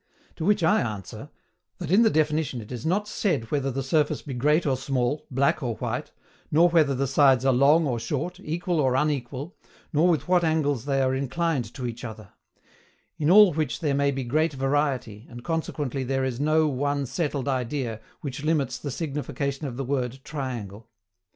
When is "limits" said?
18.43-18.79